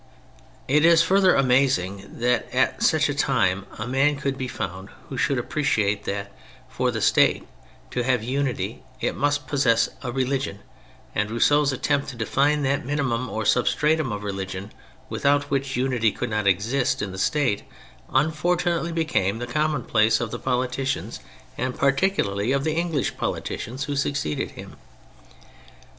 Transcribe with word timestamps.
It 0.67 0.83
is 0.83 1.03
further 1.03 1.35
amazing 1.35 2.17
that 2.21 2.51
at 2.51 2.81
such 2.81 3.07
a 3.07 3.13
time 3.13 3.67
a 3.77 3.85
man 3.85 4.15
could 4.15 4.35
be 4.35 4.47
found 4.47 4.89
who 5.09 5.15
should 5.15 5.37
appreciate 5.37 6.05
that 6.05 6.31
for 6.67 6.89
the 6.89 7.01
State, 7.01 7.47
to 7.91 8.03
have 8.03 8.23
unity, 8.23 8.81
it 8.99 9.13
must 9.15 9.45
possess 9.45 9.89
a 10.01 10.11
religion, 10.11 10.61
and 11.13 11.29
Rousseau's 11.29 11.71
attempt 11.71 12.09
to 12.09 12.15
define 12.15 12.63
that 12.63 12.83
minimum 12.83 13.29
or 13.29 13.45
substratum 13.45 14.11
of 14.11 14.23
religion 14.23 14.71
without 15.07 15.51
which 15.51 15.75
unity 15.75 16.11
could 16.11 16.31
not 16.31 16.47
exist 16.47 17.03
in 17.03 17.11
the 17.11 17.19
State 17.19 17.61
unfortunately 18.11 18.91
became 18.91 19.37
the 19.37 19.45
commonplace 19.45 20.19
of 20.19 20.31
the 20.31 20.39
politicians, 20.39 21.19
and 21.59 21.77
particularly 21.77 22.51
of 22.53 22.63
the 22.63 22.73
English 22.73 23.17
politicians 23.17 23.83
who 23.83 23.95
succeeded 23.95 24.49
him. 24.57 24.77